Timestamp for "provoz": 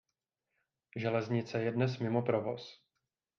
2.25-2.67